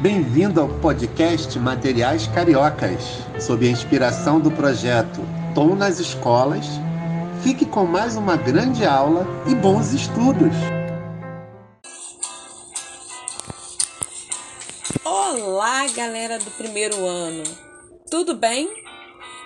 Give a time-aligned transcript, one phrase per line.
[0.00, 3.02] Bem-vindo ao podcast Materiais Cariocas,
[3.40, 5.20] sob a inspiração do projeto
[5.56, 6.66] Tom nas Escolas.
[7.42, 10.54] Fique com mais uma grande aula e bons estudos!
[15.04, 17.42] Olá, galera do primeiro ano!
[18.08, 18.70] Tudo bem?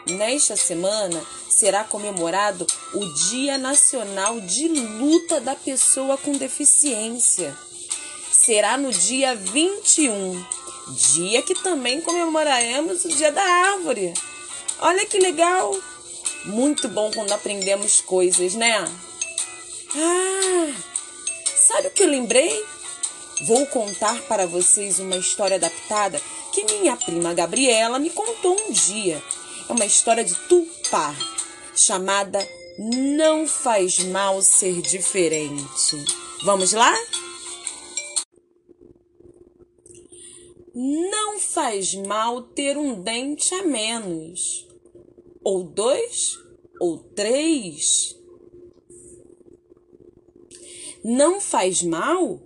[0.06, 7.56] Nesta semana será comemorado o Dia Nacional de Luta da Pessoa com Deficiência.
[8.44, 10.44] Será no dia 21,
[10.96, 14.12] dia que também comemoraremos o Dia da Árvore.
[14.80, 15.72] Olha que legal!
[16.46, 18.84] Muito bom quando aprendemos coisas, né?
[19.94, 20.74] Ah,
[21.54, 22.64] sabe o que eu lembrei?
[23.42, 26.20] Vou contar para vocês uma história adaptada
[26.52, 29.22] que minha prima Gabriela me contou um dia.
[29.68, 31.14] É uma história de Tupá
[31.76, 32.44] chamada
[32.76, 36.04] Não Faz Mal Ser Diferente.
[36.42, 36.92] Vamos lá?
[40.74, 44.66] Não faz mal ter um dente a menos,
[45.44, 46.38] ou dois,
[46.80, 48.18] ou três.
[51.04, 52.40] Não faz mal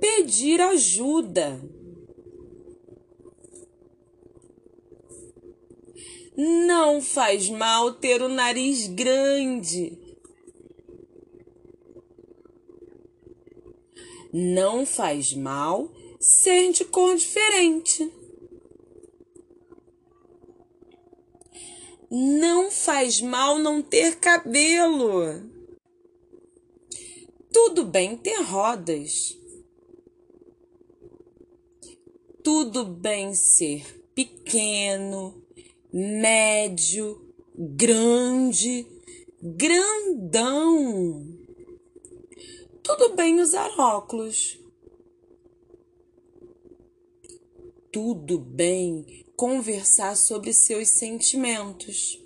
[0.00, 1.62] pedir ajuda.
[6.36, 9.96] Não faz mal ter o nariz grande.
[14.32, 18.12] Não faz mal ser de cor diferente.
[22.10, 25.48] Não faz mal não ter cabelo.
[27.50, 29.38] Tudo bem ter rodas.
[32.44, 35.42] Tudo bem ser pequeno,
[35.92, 38.86] médio, grande,
[39.42, 41.26] grandão.
[42.82, 44.59] Tudo bem usar óculos.
[47.92, 52.20] Tudo bem conversar sobre seus sentimentos.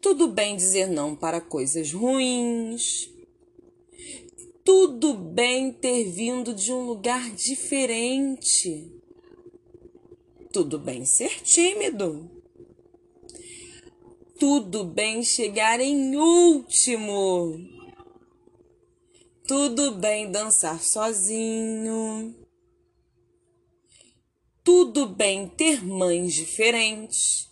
[0.00, 3.10] Tudo bem dizer não para coisas ruins.
[4.64, 8.98] Tudo bem ter vindo de um lugar diferente
[10.52, 12.28] tudo bem ser tímido.
[14.40, 17.60] Tudo bem chegar em último.
[19.46, 22.34] Tudo bem dançar sozinho.
[24.70, 27.48] Tudo bem ter mães diferentes.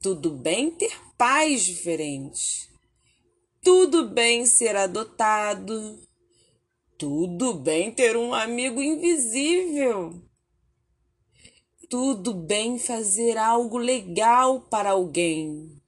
[0.00, 2.70] Tudo bem ter pais diferentes.
[3.62, 6.00] Tudo bem ser adotado.
[6.96, 10.24] Tudo bem ter um amigo invisível
[11.90, 15.80] tudo bem fazer algo legal para alguém.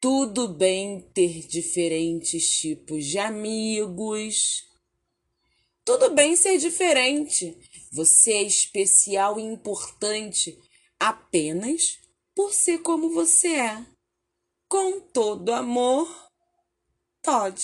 [0.00, 4.69] Tudo bem ter diferentes tipos de amigos.
[5.90, 7.58] Tudo bem ser diferente.
[7.92, 10.56] Você é especial e importante
[11.00, 11.98] apenas
[12.32, 13.84] por ser como você é.
[14.68, 16.08] Com todo amor,
[17.20, 17.60] Todd.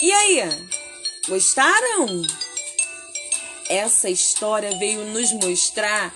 [0.00, 0.42] E aí,
[1.26, 2.22] gostaram?
[3.68, 6.14] Essa história veio nos mostrar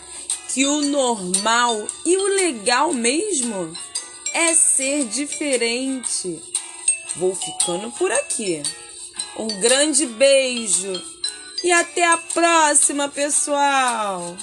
[0.55, 1.75] que o normal
[2.05, 3.77] e o legal mesmo
[4.33, 6.56] é ser diferente.
[7.19, 8.63] Vou ficando por aqui.
[9.39, 10.93] Um grande beijo
[11.65, 14.37] e até a próxima, pessoal!